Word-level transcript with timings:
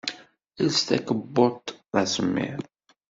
Els 0.63 0.79
takebbuḍt, 0.87 1.65
d 1.93 1.95
asemmiḍ! 2.01 2.61